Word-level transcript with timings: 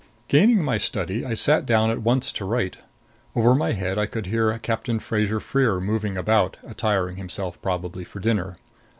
Gaining 0.29 0.63
my 0.65 0.79
study, 0.79 1.23
I 1.23 1.35
sat 1.35 1.63
down 1.63 1.91
at 1.91 2.01
once 2.01 2.31
to 2.31 2.43
write. 2.43 2.77
Over 3.35 3.53
my 3.53 3.73
head 3.73 3.99
I 3.99 4.07
could 4.07 4.25
hear 4.25 4.57
Captain 4.57 4.97
Fraser 4.97 5.39
Freer 5.39 5.79
moving 5.79 6.17
about 6.17 6.57
attiring 6.63 7.17
himself, 7.17 7.61
probably, 7.61 8.03
for 8.03 8.19
dinner. 8.19 8.57